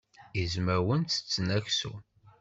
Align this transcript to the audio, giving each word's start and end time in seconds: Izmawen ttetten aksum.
Izmawen 0.43 1.01
ttetten 1.03 1.47
aksum. 1.57 1.99